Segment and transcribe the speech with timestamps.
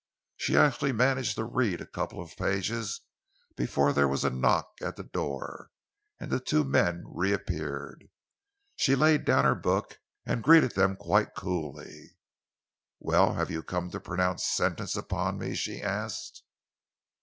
[0.35, 3.01] She actually managed to read a couple of pages
[3.55, 5.69] before there was a knock at the door
[6.19, 8.09] and the two men reappeared.
[8.77, 12.15] She laid down her book and greeted them quite coolly.
[12.99, 16.45] "Well, have you come to pronounce sentence upon me?" she asked.